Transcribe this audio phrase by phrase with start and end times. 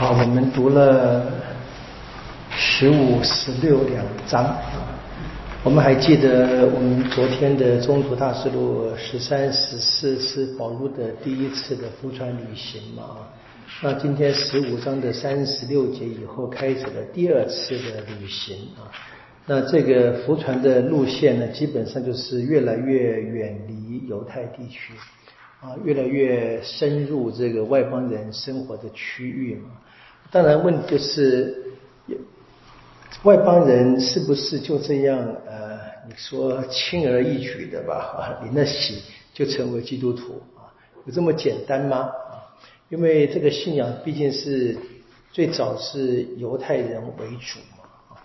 [0.00, 1.26] 好，我们读了
[2.52, 4.62] 十五、十六两章啊。
[5.64, 13.02] 我们还记得我们昨天的中途大师录十三、十四是保罗的第一次的浮船旅行嘛？
[13.02, 13.26] 啊，
[13.82, 18.86] 那今天十五章的三十六节以后开始了第二次的旅行啊。
[19.46, 24.92] 那这个浮船的路线呢，基本上就是越来越远离犹太地区
[25.60, 29.70] 啊，越来越深入这个外邦人生活的区域嘛。
[30.30, 31.56] 当然，问题就是，
[33.22, 35.18] 外邦人是不是就这样？
[35.46, 37.94] 呃，你说轻而易举的吧？
[37.94, 39.02] 啊， 你那洗
[39.32, 40.68] 就成为基督徒啊？
[41.06, 42.00] 有这么简单吗？
[42.00, 42.44] 啊，
[42.90, 44.76] 因为这个信仰毕竟是
[45.32, 47.88] 最早是犹太人为主嘛。
[48.10, 48.20] 啊，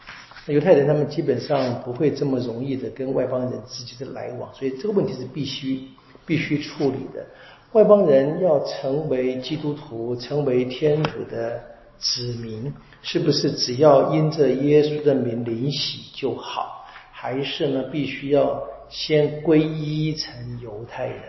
[0.47, 5.88] 犹太人他们基本上不会这么容易的跟外邦人直接的来往，所以这个问题是必须
[6.25, 7.25] 必须处理的。
[7.72, 11.72] 外邦人要成为基督徒，成为天主的。
[12.03, 12.71] 子民
[13.02, 16.86] 是不是只要因着耶稣的名领洗就好？
[17.11, 21.23] 还是呢，必须要先皈依成犹太人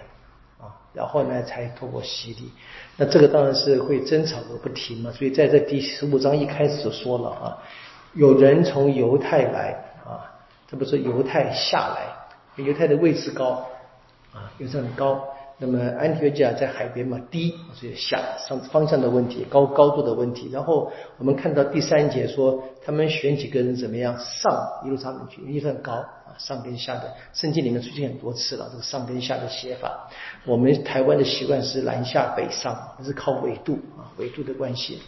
[0.60, 2.50] 啊，然后呢才透过洗礼？
[2.96, 5.12] 那这个当然是会争吵个不停嘛。
[5.12, 7.58] 所以在这第十五章一开始就说了啊，
[8.14, 9.72] 有人从犹太来
[10.04, 10.26] 啊，
[10.68, 13.64] 这不是犹太下来，犹太的位置高
[14.32, 15.24] 啊，又是很高。
[15.56, 20.50] 那么安提约基亚在海边嘛，低，所以下上方向的问题，高高度的问题。
[20.52, 24.52] 然后我们看到第三节说，他们选几个人怎么样上
[24.84, 30.08] 一路上去，因为很高啊，上跟下的圣经里面出现很多次了，这个上跟下的写法。
[30.44, 34.98] 我们台湾的习惯是南下北上，是靠纬度啊，纬度的关系。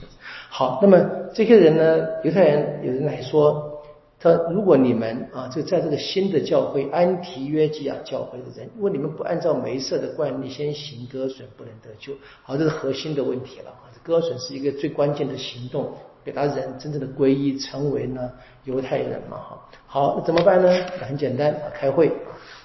[0.49, 0.99] 好，那么
[1.35, 3.76] 这些人呢，犹太人有人来说。
[4.19, 12.15] 他如果你们啊，就在这个新的教会安提约基亚教会的人，如果你们不按照梅瑟的惯例先行割损，不能得救。
[12.43, 13.73] 好，这是核心的问题了！
[14.03, 15.93] 割损是一个最关键的行动，
[16.25, 18.33] 表达人真正的皈依，成为呢
[18.65, 19.69] 犹太人嘛哈。
[19.87, 20.73] 好，那怎么办呢？
[21.01, 22.11] 很简单啊，开会。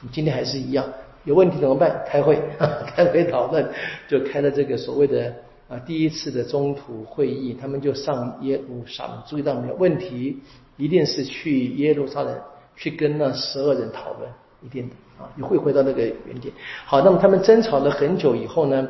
[0.01, 0.85] 你今天还是一样，
[1.25, 2.01] 有问题怎么办？
[2.07, 2.39] 开会，
[2.95, 3.67] 开会讨论，
[4.07, 5.35] 就开了这个所谓的
[5.67, 9.75] 啊第一次的中途会议，他们就上耶路撒冷，注意到没有？
[9.75, 10.39] 问题。
[10.81, 12.41] 一定是去耶路撒冷
[12.75, 14.27] 去跟那十二人讨论，
[14.63, 16.51] 一定的啊，你会回到那个原点。
[16.85, 18.89] 好，那么他们争吵了很久以后呢，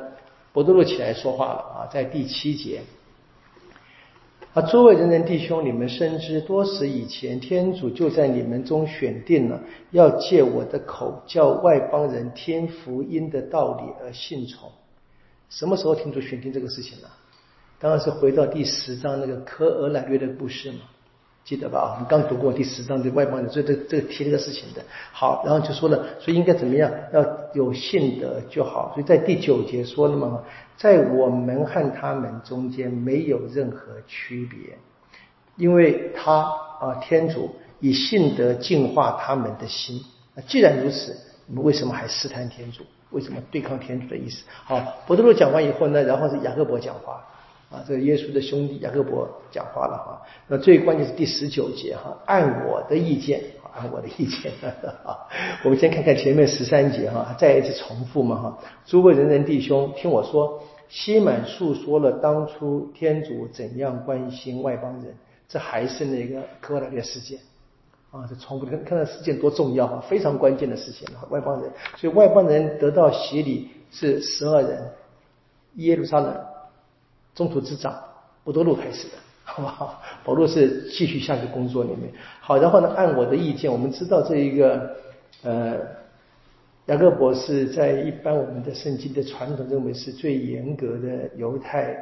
[0.53, 2.79] 伯多禄起来说话了啊，在第七节
[4.53, 14.71] 啊，诸位人人弟兄，你们深知多时以前，天主就在你们中选定了，要借我的口叫外邦人听福音的道理而信从。
[15.49, 17.07] 什么时候天主选定这个事情呢？
[17.79, 20.79] 当然是回到第十章那个科俄乃略的故事嘛。
[21.43, 21.93] 记得吧？
[21.95, 24.81] 我们刚读过第十章的外邦人，所以这这提这个事情的。
[25.11, 26.91] 好，然后就说了，所以应该怎么样？
[27.11, 28.91] 要有信德就好。
[28.93, 30.43] 所以在第九节说了嘛，
[30.77, 34.77] 在我们和他们中间没有任何区别，
[35.57, 36.47] 因为他
[36.79, 39.99] 啊，天主以信德净化他们的心。
[40.35, 42.83] 那既然如此，你们为什么还试探天主？
[43.09, 44.43] 为什么对抗天主的意思？
[44.63, 47.25] 好，伯多禄讲完以后呢，然后是雅各伯讲话。
[47.71, 50.21] 啊，这个耶稣的兄弟雅各伯讲话了哈。
[50.45, 53.41] 那最关键是第十九节哈，按我的意见，
[53.73, 54.51] 按我的意见
[55.05, 55.15] 啊。
[55.63, 58.59] 我们先看看前面十三节哈，再一次重复嘛哈。
[58.85, 65.15] 诸位人人弟兄，听我说，西满述说了当初天主怎样关心外邦人，
[65.47, 67.39] 这还是那个科拉列事件
[68.11, 68.27] 啊。
[68.29, 74.91] 这重复看看到事件多重要啊，非常关键的事情外邦人，所以外邦人得到洗礼是十二人，
[75.75, 76.50] 耶路撒冷。
[77.33, 77.93] 中途之长，
[78.43, 80.01] 不多路开始的， 好不好？
[80.23, 82.11] 保罗是继续下去工作里面。
[82.39, 84.95] 好，然后呢，按我的意见，我们知道这一个，
[85.43, 85.77] 呃，
[86.87, 91.95] 雅各伯是在一般我们的圣经的传统认为是最严格的犹太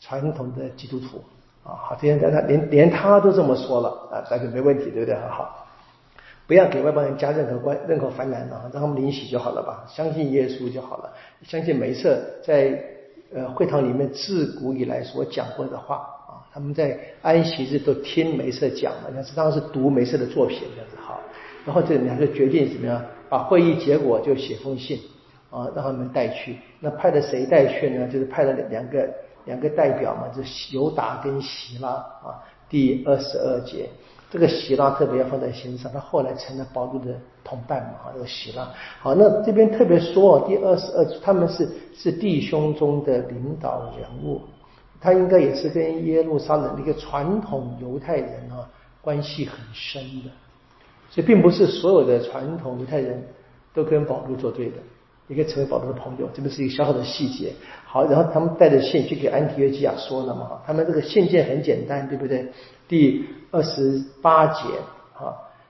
[0.00, 1.22] 传统的基督徒
[1.64, 1.74] 啊。
[1.74, 5.14] 好，这样他连连他都这么说了啊，那就没问题，对不对？
[5.14, 5.66] 很好，
[6.46, 11.12] 不要给外邦人加任何关任何烦难啊，让他们领洗就好了吧，相信耶稣就好了，
[11.42, 12.95] 相信没事在。
[13.34, 15.96] 呃，会堂里面自古以来所讲过的话
[16.28, 21.20] 啊，他们在安息日都听梅瑟讲的，那是当时读梅瑟的作品这样子好。
[21.64, 23.02] 然后这两个决定怎么样？
[23.28, 25.00] 把会议结果就写封信
[25.50, 26.56] 啊，让他们带去。
[26.80, 28.06] 那派的谁带去呢？
[28.06, 29.08] 就是派了两个
[29.44, 32.42] 两个代表嘛，就是犹达跟希拉啊。
[32.68, 33.88] 第二十二节。
[34.28, 37.14] 这个希拉特别要放在心上，他后来成了保罗的
[37.46, 38.68] 同伴嘛，哈，这个希拉。
[39.00, 44.40] 好，那这边特别说，第二十二，他们是是弟兄中的领导人物，
[45.00, 48.66] 他应该也是跟耶路撒冷的一个传统犹太人啊
[49.00, 50.30] 关系很深的，
[51.08, 53.22] 所以并不是所有的传统犹太人
[53.72, 54.76] 都跟保罗作对的
[55.28, 56.28] 也可以成为保罗的朋友。
[56.34, 57.52] 这边是一个小小的细节。
[57.84, 62.52] 好，然后他们带着信去给安提约基亚说了嘛，他们这个信件很简单，对不对？
[62.88, 64.62] 第二十八节，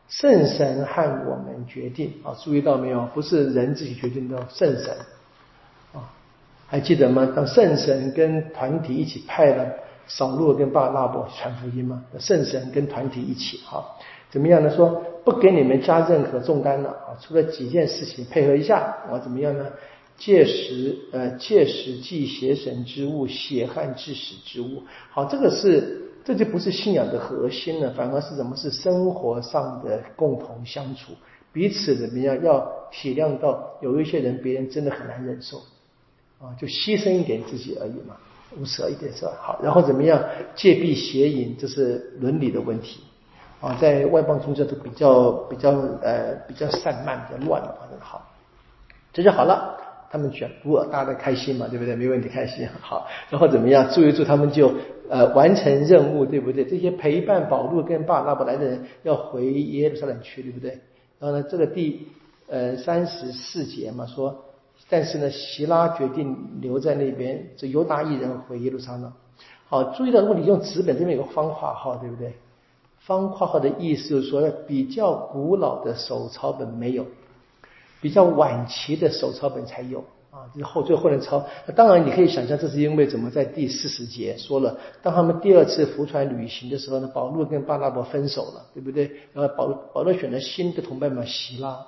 [0.08, 3.06] 圣神和我们决定啊，注意到没有？
[3.14, 4.96] 不是人自己决定的，圣神
[5.92, 6.12] 啊，
[6.66, 7.30] 还记得吗？
[7.34, 9.66] 当圣神跟团体一起派了
[10.06, 12.04] 扫路跟巴拉伯传福音吗？
[12.18, 13.84] 圣神跟团体一起哈。
[14.30, 14.70] 怎么样呢？
[14.74, 17.16] 说不给你们加任何重担了啊！
[17.20, 18.78] 除了几件事情配合一下
[19.10, 19.18] 啊？
[19.18, 19.66] 怎么样呢？
[20.18, 24.82] 届时呃，届时祭邪神之物，血汗致死之物。
[25.10, 31.12] 好，这个是这就不是信仰的核心了，反而是什么是生活上的共同相处，
[31.52, 35.58] 彼此怎么样要体谅到有一些人别人真的很难忍受
[36.40, 38.16] 啊，就牺牲一点自己而已嘛，
[38.58, 39.32] 无耻一点是吧？
[39.40, 40.20] 好，然后怎么样
[40.56, 43.02] 戒避邪淫，这是伦理的问题。
[43.60, 45.70] 啊，在外邦宗教都比较比较
[46.02, 48.28] 呃比较散漫、比较乱的，反正好，
[49.12, 49.78] 这就好了。
[50.16, 51.94] 他们选不，大家都开心嘛，对不对？
[51.94, 53.06] 没问题，开心 好。
[53.28, 53.86] 然后怎么样？
[53.90, 54.72] 住一住，他们就
[55.10, 56.64] 呃完成任务，对不对？
[56.64, 60.70] 这些陪伴保禄跟巴拿巴来的人要回耶路撒冷去，对不对？
[61.18, 62.06] 然后呢，这个第
[62.48, 64.44] 呃三十四节嘛说，
[64.88, 69.12] 但是呢，希拉决定留在那边，这犹大一人回耶路撒冷。
[69.68, 72.32] 好，注意到如果你用纸本，这边有个方括号，对不对？
[73.00, 77.04] 方括号的意思就是说，比较古老的手抄本没有，
[78.06, 79.98] 比较晚期的手抄本才有
[80.30, 81.44] 啊，就是后最后人抄。
[81.74, 89.10] 当然你可以想象，这是因为怎么在第四十节说了，当他们第二次浮船旅行的时候呢，保罗跟巴拉伯分手了，对不对？
[89.32, 91.84] 然后保保罗选了新的同伴嘛，希拉，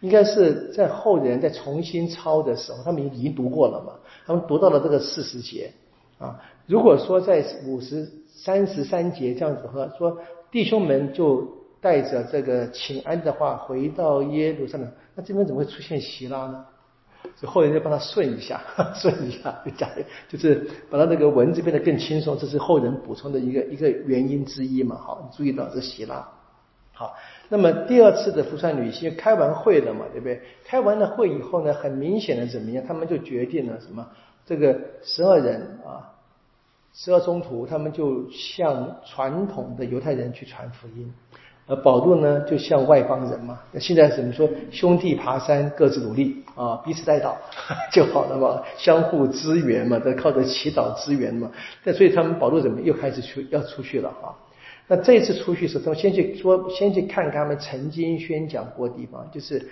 [0.00, 3.92] 应该是在后人在重新抄的时候，他们已经读过了嘛，
[4.26, 5.72] 他们读到了这个四十节
[6.18, 6.40] 啊。
[6.66, 10.18] 如果说在五十三十三节这样子和说。
[10.52, 11.46] 弟兄们就
[11.80, 16.64] 带着这个请安的话回到耶路撒冷，那这边怎么会出现希拉呢？
[17.36, 18.60] 所以后人就帮他顺一下，
[18.94, 19.88] 顺一下，就讲
[20.28, 24.96] 就是把他那个文字变得更轻松，这是后人补充的一个一个原因之一嘛。
[24.96, 26.26] 好，你注意到这希拉。
[26.92, 27.14] 好，
[27.48, 30.40] 那么第二次的福川旅行开完会了嘛，对不对？
[30.64, 32.84] 开完了会以后呢，很明显的怎么样？
[32.86, 34.06] 他们就决定了什么？
[34.44, 36.12] 这个十二人啊。
[36.92, 41.14] 十二宗徒，他们就向传统的犹太人去传福音，
[41.70, 43.58] 而保罗呢，就像外邦人嘛。
[43.70, 44.46] 那现在怎么说？
[44.72, 47.34] 兄弟爬山，各自努力啊，彼此带祷
[47.92, 51.50] 就好了嘛，相互支援嘛，都靠着祈祷支援嘛。
[51.84, 54.34] 那所以他们保罗怎么又开始出要出去了啊？
[54.88, 59.70] 那这一次出去是，他们先去说，先去看看他们曾经宣讲过的地方，就是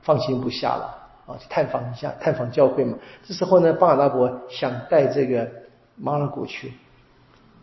[0.00, 0.96] 放心不下了
[1.26, 2.96] 啊，去探访一下，探访教会嘛。
[3.22, 5.46] 这时候呢，巴尔拉伯想带这个。
[6.00, 6.74] 马尔古去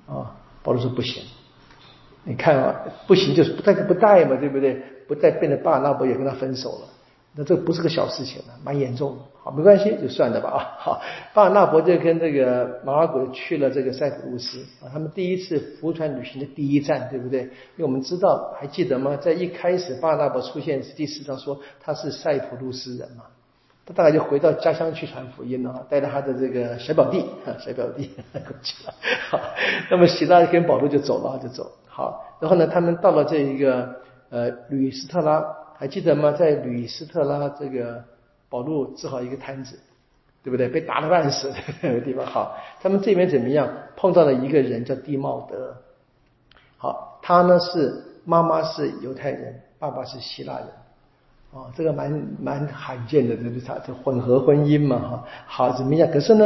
[0.08, 1.24] 啊，保罗说不行，
[2.26, 2.76] 你看啊，
[3.08, 4.82] 不行就是不带不带嘛，对不对？
[5.08, 6.88] 不带变得巴尔纳伯也跟他分手了，
[7.36, 9.22] 那这不是个小事情了，蛮严重的。
[9.44, 10.58] 好，没关系，就算了吧啊。
[10.82, 11.02] 好，
[11.36, 17.42] 巴尔纳伯就跟这个马尔古去了这个塞浦路斯啊，他们第一次浮船旅行的第一站，对不对？
[17.42, 19.16] 因为我们知道，还记得吗？
[19.18, 23.26] 在一开始巴尔纳伯出现第四章说他是塞浦路斯人嘛。
[23.86, 27.24] 他大概就回到家乡去传福音了，带着他的这个小表弟，
[27.60, 28.94] 小表弟 过去了。
[29.30, 29.40] 好，
[29.92, 31.72] 那么希拉跟保罗就走了，就走。
[31.88, 35.46] 好，然后呢，他们到了这一个呃吕斯特拉，
[35.78, 36.32] 还记得吗？
[36.32, 38.04] 在吕斯特拉这个
[38.50, 39.80] 保罗治好一个摊子，
[40.44, 40.68] 对不对？
[40.68, 42.26] 被打了半死 那个地方。
[42.26, 43.72] 好，他们这边怎么样？
[43.96, 45.76] 碰到了一个人叫蒂茂德。
[46.78, 50.68] 好，他呢是妈妈是犹太人，爸爸是希腊人。
[51.52, 52.12] 哦，这个蛮
[52.42, 56.12] 蛮罕见的，这是他这混合婚姻嘛，哈，好怎么样？
[56.12, 56.46] 可是呢，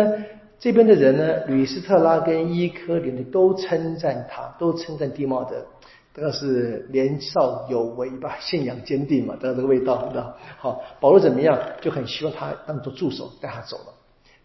[0.60, 5.65] 这边的人呢，吕斯特拉跟伊科林的都称赞他，都称赞蒂茂德，
[6.13, 10.38] 这个是年少有为吧，信仰坚定嘛，得这个味道，知道？
[10.60, 11.58] 好，保罗怎么样？
[11.82, 13.94] 就很希望他当做助手带他走了。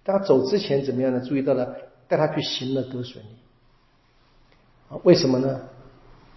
[0.03, 1.21] 但他走之前怎么样呢？
[1.21, 1.77] 注意到了，
[2.09, 3.29] 带他去行了割损礼。
[4.89, 5.61] 啊，为什么呢？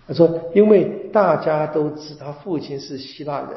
[0.06, 3.52] 他说，因为大家都知他父亲是希腊人。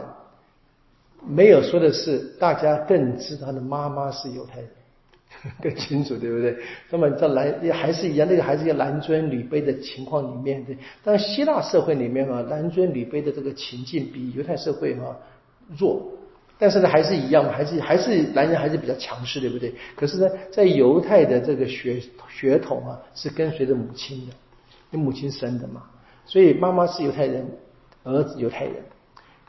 [1.27, 4.69] 没有说的是，大家更知道他的妈妈是犹太人，
[5.63, 6.57] 更清楚，对不对？
[6.89, 10.75] 那么在男也还是一样，那个还是一个男尊女卑的情况里面的。
[11.05, 15.17] 但希腊社会里面啊，男尊女卑的这个情境比犹太社会哈
[15.79, 16.03] 弱，
[16.59, 19.75] 但是呢还是一样，还是还是男人还是比较强势，对不对？
[19.95, 24.33] 可是呢，在犹太的这个血血统啊，是跟随着母亲的，
[24.91, 25.83] 你母亲生的嘛，
[26.25, 27.47] 所以妈妈是犹太人，
[28.05, 28.75] 儿子犹太人，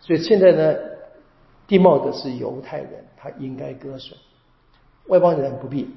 [0.01, 0.75] 所以现在呢。
[1.71, 4.13] 地茂的是犹太人，他应该割损；
[5.07, 5.87] 外邦人不必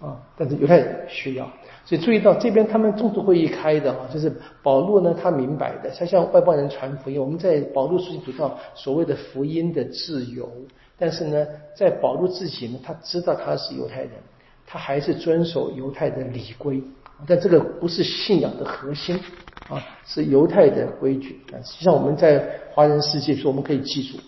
[0.00, 1.44] 啊，但是犹太人需要。
[1.84, 4.32] 所以注意到这边他们中途会议开的啊，就是
[4.62, 7.20] 保罗呢，他明白的，他向外邦人传福音。
[7.20, 10.50] 我们在保罗书信读到所谓的福音的自由，
[10.98, 11.46] 但是呢，
[11.76, 14.12] 在保罗自己呢，他知道他是犹太人，
[14.66, 16.82] 他还是遵守犹太的礼规，
[17.26, 19.20] 但这个不是信仰的核心
[19.68, 21.60] 啊，是犹太的规矩啊。
[21.62, 22.42] 实际上我们在
[22.72, 24.18] 华人世界说，我们可以记住，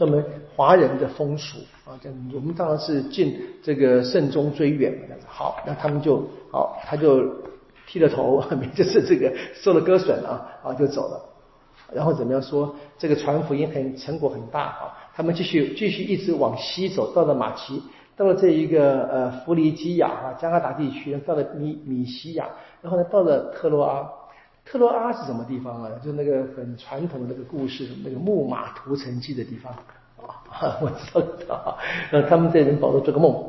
[0.00, 0.24] 这我们
[0.56, 5.14] 华人的风俗啊，这我们当然是敬这个慎终追远嘛。
[5.26, 7.22] 好，那他们就好，他就
[7.86, 8.42] 剃了头，
[8.74, 11.20] 就是这个受了割损啊，啊就走了。
[11.92, 12.74] 然后怎么样说？
[12.96, 14.96] 这个传福音很成果很大啊！
[15.14, 17.82] 他们继续继续一直往西走，到了马其，
[18.16, 22.48] 到了这一个呃弗里基亚啊加拿大地区，到了米米西亚，
[22.80, 24.08] 然后呢到了特洛阿。
[24.64, 25.90] 特洛阿是什么地方啊？
[26.04, 29.72] 就那个很传统的那个故事，那个木马屠城记的地方
[30.22, 30.78] 啊！
[30.80, 31.76] 我知道。
[32.12, 33.44] 呃，他们这人保罗做个梦，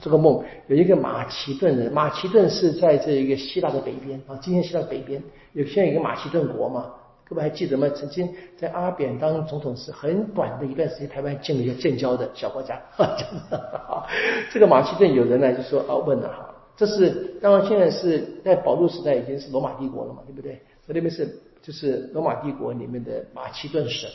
[0.00, 5.22] 做个梦有一个马其顿人，马其顿是在这一个希腊的北边啊，今天希腊北边
[5.52, 6.86] 有现在有一个马其顿国嘛。
[7.24, 7.86] 各位还记得吗？
[7.94, 12.80] 曾经在阿扁当总统时，很短的一段时间，台湾建了一个建交的小国家。
[14.50, 17.10] 这个马其顿有人呢就说啊，问了哈，这是
[17.42, 20.58] 当然现在是在保禄时代已经是罗马帝国了嘛，对不对？
[20.86, 21.28] 那边是
[21.60, 24.08] 就是罗马帝国里面的马其顿省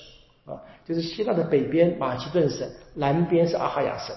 [0.46, 4.16] 啊，就是希腊的北边马其顿省，南边是阿哈亚省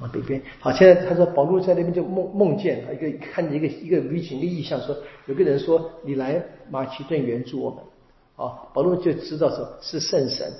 [0.00, 0.40] 啊，北边。
[0.60, 6.40] 好，现在他说保禄在那边就梦梦见一个看着一个一个 V 型的意象，说有个人说你来
[6.70, 7.80] 马其顿援助我们。
[8.36, 10.52] 啊，保禄就知道说是圣神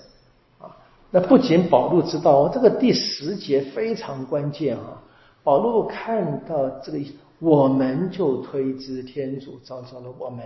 [0.59, 0.76] 啊。
[1.11, 5.00] 那不仅保禄知道，这个第十节非常关键啊。
[5.44, 6.98] 保禄看到这个，
[7.38, 10.42] 我们就推知天主召召了我们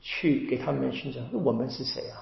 [0.00, 1.20] 去给他们寻找。
[1.32, 2.18] 那我们是谁啊？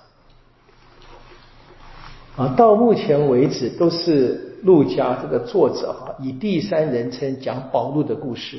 [2.37, 8.59] 啊，到目前为止都是陆家这个作者哈，以第三人称讲保禄的故事，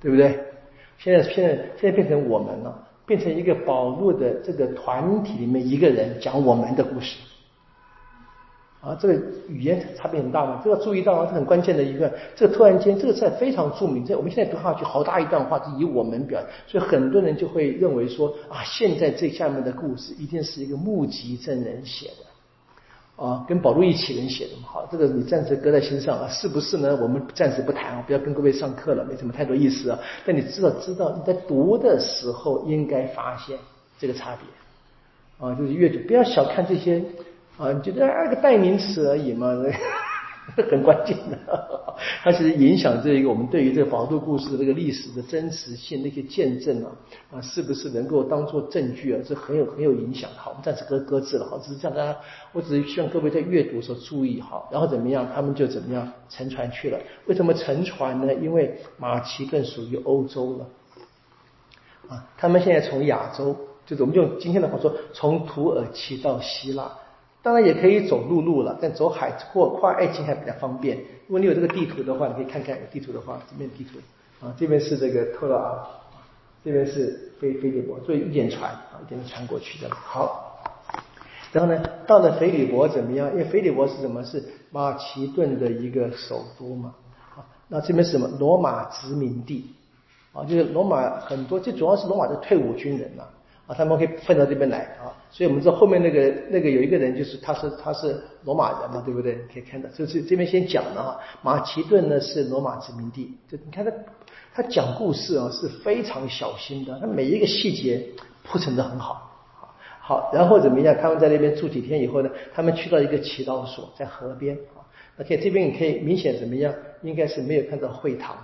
[0.00, 0.40] 对不对？
[0.98, 2.88] 现在现在现在变成我们了。
[3.04, 7.18] 变成一个保路的这个团体里面一个人讲我们的故事，
[8.82, 9.14] 啊，这个
[9.48, 22.26] 语言差别很大嘛，这个注意到啊，这很关键的一个，这个突然间这个在非常著名，这我们现在读下去好大一段话是以我们表，所以很多人就会认为说啊，现在这下面的故事一定是一个目击证人写的。
[23.14, 26.98] 啊，跟保罗一起人写的嘛，好，这个你暂时搁在心上啊，是不是呢？
[27.00, 29.98] 我们暂时不谈啊，不要跟各位上课了，没什么太多意思啊。
[30.24, 33.56] 但你知道，知道你在读的时候应该发现
[33.96, 37.04] 这个差别啊，就是阅读，不要小看这些
[37.58, 39.52] 啊，你觉得啊个代名词而已嘛。
[40.56, 41.38] 很关键的，
[42.24, 46.90] 它其实影响这一个我们对于这个宝度故事的这个历史的真实性那些见证啊
[47.30, 49.20] 啊，是不是能够当做证据啊？
[49.24, 50.28] 这很有很有影响。
[50.36, 51.48] 好，我们暂时搁搁置了。
[51.48, 52.16] 好，只是叫大家，
[52.52, 56.98] 我只是希望各位在阅读的时候注意好，然后怎么样，他们就怎么样沉船去了。
[57.26, 58.34] 为什么沉船呢？
[58.34, 60.66] 因为马其顿属于欧洲了
[62.08, 63.56] 啊，他们现在从亚洲，
[63.86, 66.90] 就是我们用今天的话说，从土耳其到希腊。
[67.42, 70.96] 当然也可以走陆路了，但走海或跨爱琴海比较方便。
[71.26, 73.98] 如果你有这个地图的话，你可以看看有地图的话，这边地图
[74.46, 75.84] 啊，这边是这个特拉，
[76.64, 79.90] 这边是菲菲利伯，所以一点船啊，一点船过去的。
[79.92, 80.62] 好，
[81.52, 83.30] 然后呢，到了菲利伯怎么样？
[83.32, 84.22] 因为菲利伯是什么？
[84.24, 86.94] 是马其顿的一个首都嘛。
[87.34, 88.28] 啊，那这边是什么？
[88.38, 89.74] 罗马殖民地
[90.32, 93.24] 啊，就是罗马很多，这主要是罗马的退伍军人呐。
[93.66, 99.38] 啊，他们可以分到这边来啊，所以我们知道后面那个那个有一个人，就是他是他是罗马人嘛，对不对？
[99.50, 103.90] 可以看到，就是这边先讲的哈，马其顿呢是罗马殖民地，就你看他
[104.54, 108.06] 他讲故事啊是非常小心的，他每一个细节
[108.44, 109.32] 铺陈的很好，
[110.02, 110.94] 好，然后怎么样？
[111.00, 114.84] 他们在那边住几天以后呢，他们去到一个祈祷所在河边啊，
[115.16, 116.74] 而且这边你可以明显怎么样？
[117.00, 118.36] 应该是没有看到会堂。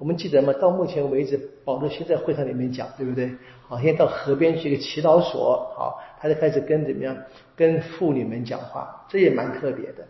[0.00, 0.50] 我们记得吗？
[0.54, 3.30] 到目前为止，保罗先在会堂里面讲，对不对？
[3.68, 7.14] 好，现在到河边去一个祈祷所，好，他就开始跟怎么样？
[7.54, 10.02] 跟妇女们讲话，这也蛮特别的。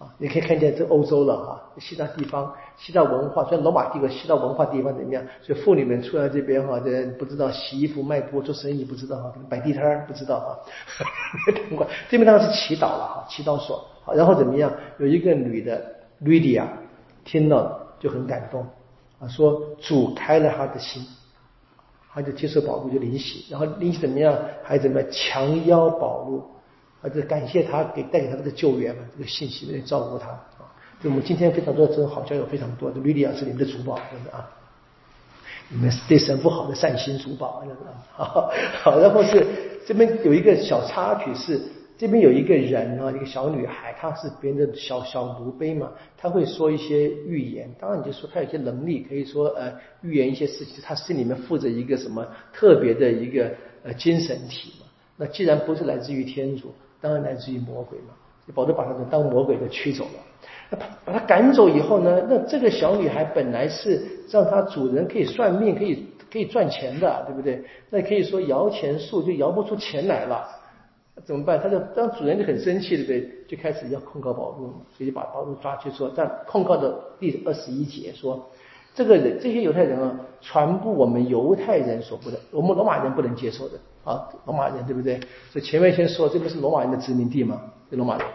[0.00, 5.22] 啊，你可以看见这欧洲了哈，希腊地方，希腊文化，虽然罗马帝国，希腊文化地方怎么样？
[5.40, 10.58] 所以妇女们出来这边哈，这不知道洗衣服、卖布、做生意，不知道哈，摆地摊儿不知道哈。
[12.10, 13.88] 这边当然是祈祷了哈，祈祷所。
[14.02, 14.70] 好，然后怎么样？
[14.98, 16.64] 有一个女的 Lydia
[17.24, 18.66] 听了就很感动。
[19.18, 21.04] 啊，说主开了他的心，
[22.12, 24.38] 他就接受保禄就灵洗，然后灵洗怎么样？
[24.62, 26.44] 还怎么强邀保禄，
[27.02, 30.68] 啊，就感谢他给带给他这个救援嘛，这个信息来照顾他啊。
[31.02, 34.48] 就我们今天非常多真好交友非常多，这吕利亚是你们的主保，真的啊，
[35.68, 37.76] 你们是对神不好的善心主保，真的
[38.16, 38.48] 啊。
[38.82, 39.46] 好，然后是
[39.86, 41.60] 这边有一个小插曲是。
[41.98, 47.74] 这边有一个人啊，一个小女孩，她是别人的小小奴婢嘛，她会说一些预言。
[47.78, 49.72] 当然，你就说她有些能力，可以说呃
[50.02, 50.82] 预言一些事情。
[50.82, 53.50] 她心里面附着一个什么特别的一个
[53.82, 54.86] 呃精神体嘛。
[55.16, 58.14] 那既然不是来自于天主，当然来自于魔鬼嘛。
[58.54, 60.10] 保罗把他的当魔鬼的驱走了。
[60.70, 62.22] 那把他赶走以后呢？
[62.28, 64.00] 那这个小女孩本来是
[64.30, 67.64] 让她主人可以算命，可以可以赚钱的，对不对？
[67.90, 70.46] 那可以说摇钱树就摇不出钱来了，
[71.24, 71.58] 怎么办？
[71.60, 73.30] 他就当主人就很生气，对不对？
[73.48, 78.48] 就开始要控告保罗，所以就把保罗抓去说，在控告的第二十一节说，
[78.94, 85.18] 这个人这些犹太人啊，传播我们犹太人所不能，我们罗马人不能接受的啊，罗马人对不对？
[85.50, 87.60] 所以前面先说，这不是罗马人的殖民地吗？
[87.90, 88.26] 罗马人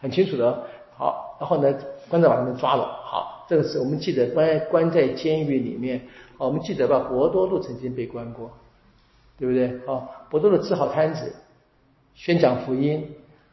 [0.00, 0.64] 很清楚的。
[0.98, 1.74] 好，然后呢，
[2.08, 2.84] 关着把他们抓了。
[3.04, 6.00] 好，这个是我们记得关关在监狱里面。
[6.38, 7.00] 我们记得吧？
[7.00, 8.50] 博多禄曾经被关过，
[9.38, 9.78] 对不对？
[9.86, 11.30] 好，博多禄治好摊子，
[12.16, 13.00] 宣讲福音；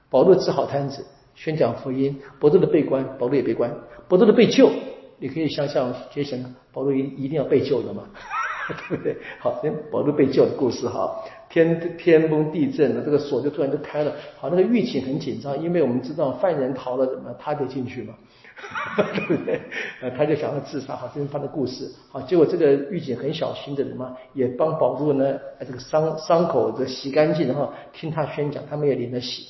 [0.10, 1.06] 保罗治好摊子，
[1.36, 2.20] 宣讲福音。
[2.40, 3.72] 博多的被关，保罗也被关。
[4.08, 4.72] 博多的被救，
[5.20, 6.40] 你可以想想，觉想
[6.72, 8.10] 保罗一一定要被救的嘛？
[8.90, 9.18] 对不对？
[9.40, 11.24] 好，保罗被救的故事哈。
[11.54, 14.12] 天天崩地震了，这个锁就突然就开了。
[14.40, 18.16] 好，那个狱警很紧张，因为我们知道犯人逃了，怎么他得进去嘛，
[18.98, 19.62] 对不对？
[20.02, 20.96] 呃，他就想要自杀。
[20.96, 21.88] 好，这是他的故事。
[22.10, 29.46] 好，结果这个狱警很小心的什么，也帮保罗呢，这个伤伤口的洗干净，然后听他宣讲，他们也领了洗。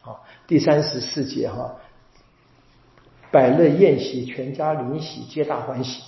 [0.00, 1.74] 好，第三十四节哈，
[3.32, 6.00] 百乐宴席，全家临喜，皆大欢喜。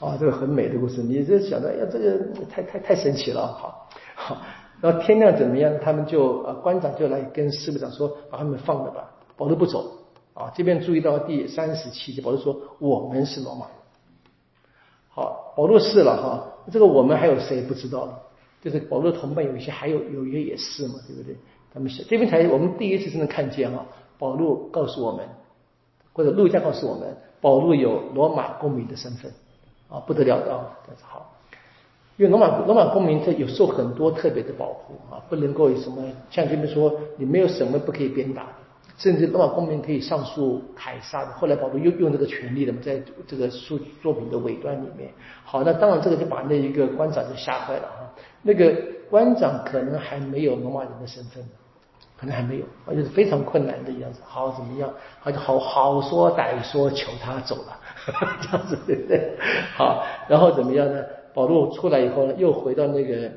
[0.00, 2.18] 啊，这个很美的故事，你这想的，呀，这个
[2.50, 3.46] 太太太神奇了。
[3.46, 3.88] 好。
[4.14, 4.36] 好，
[4.80, 5.72] 然后天亮怎么样？
[5.82, 9.10] 他们就呃，官长就来跟司部长说，把他们放了吧。
[9.36, 9.92] 保罗不走
[10.34, 10.50] 啊。
[10.54, 13.66] 这边注意到第三十七节，保罗说我们是罗马。
[15.08, 16.46] 好，保罗是了哈。
[16.70, 18.18] 这个我们还有谁不知道了？
[18.62, 21.36] 就是保罗同伴有一些，还有有一些也是嘛，对不对？
[21.72, 23.86] 他们是这边才我们第一次真的看见哈。
[24.18, 25.26] 保罗告诉我们，
[26.12, 29.32] 或者路加告诉我们，保罗有罗马公民的身份
[29.90, 31.36] 啊，不得了的啊，但是好。
[32.16, 38.46] 因为罗马罗马公民他有受很多特别的保护啊，不能够有什么像这边说你没有什么不可以鞭打，
[38.98, 41.32] 甚至罗马公民可以上诉凯撒的。
[41.32, 45.10] 后来保罗又用这个权利了嘛，在这个书作品的尾端里面。
[45.44, 48.12] 好，那当然这个就把那一个官长就吓坏了哈。
[48.42, 48.74] 那个
[49.08, 51.42] 官长可能还没有罗马人的身份，
[52.20, 54.20] 可能还没有，而且是非常困难的样子。
[54.22, 54.92] 好，怎么样？
[55.24, 57.78] 他就好好说歹说求他走了，
[58.42, 59.38] 这样子对不对？
[59.74, 61.02] 好，然后怎么样呢？
[61.32, 63.30] 保罗出来以后呢，又回到那个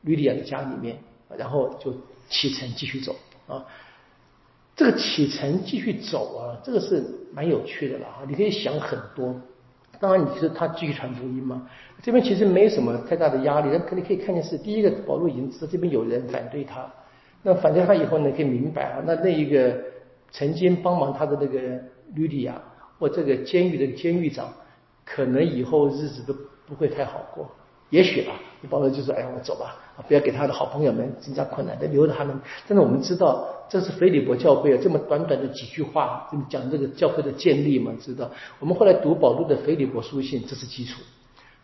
[0.00, 0.96] 吕底亚的家里面，
[1.36, 1.94] 然后就
[2.28, 3.14] 启程继续走
[3.46, 3.64] 啊。
[4.74, 8.18] 这个启程继续走啊，这个是蛮有趣的了啊。
[8.26, 9.32] 你可以想很多。
[10.00, 11.68] 当然，你是他继续传福音嘛。
[12.02, 13.68] 这边其实没什么太大的压力。
[13.70, 16.84] 那可你可以看见是第一个，保罗已经知道这边有人反对他。
[17.44, 19.02] 那反对他以后呢，可以明白啊。
[19.06, 19.78] 那那一个
[20.32, 21.60] 曾经帮忙他的那个
[22.16, 22.60] 吕底亚
[22.98, 24.52] 或这个监狱的监狱长，
[25.04, 26.34] 可能以后日子都。
[26.66, 27.46] 不会太好过，
[27.90, 28.40] 也许吧。
[28.62, 29.76] 你保罗就说：“哎呀，我走吧，
[30.08, 32.34] 不要给他的好朋友们增加困难，留着他们。”
[32.66, 38.30] 但是我们知道，这是腓利伯教会啊，这么短短的几句话，这么讲这个教会的建立嘛，知道？
[38.60, 41.02] 我们后来读保罗的腓利伯书信，这是基础，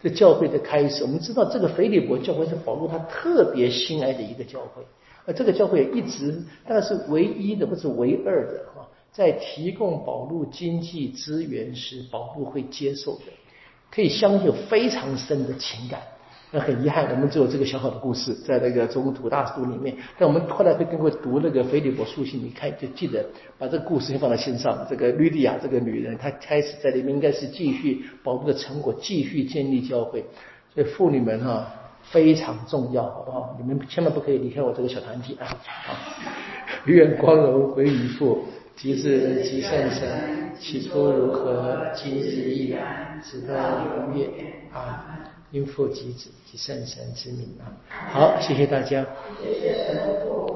[0.03, 1.03] 这教会的开始。
[1.03, 4.83] 我们知道，这个腓利伯教会是保罗他特别心爱的一个教会，
[5.27, 13.25] 而这个教会一直大概是唯一的，不是唯二的啊，在提供保罗经济资源时，保罗会接受的。
[13.91, 16.01] 可以相信有非常深的情感，
[16.53, 19.97] 那很遗憾，我们只有这个小小的故事在那个中土大书里面。
[20.17, 23.27] 但我们后来会跟会读那个腓立伯书信，你看就记得
[23.59, 24.87] 把这个故事先放在心上。
[24.89, 30.25] 这个吕底亚这个女人，她开始在里面应该是继续保护的成果，继续建立教会。
[30.73, 31.73] 所以妇女们哈
[32.11, 33.57] 非常重要，好不好？
[33.59, 35.47] 你们千万不可以离开我这个小团体啊！
[35.87, 35.95] 好，
[36.87, 38.45] 愿光荣归于父。
[38.77, 43.55] 即是即圣神，起初如何，今日亦然，直到
[44.09, 44.29] 永远
[44.73, 45.21] 啊！
[45.51, 47.69] 因父及子及圣神之名啊！
[48.11, 49.05] 好，谢谢大家。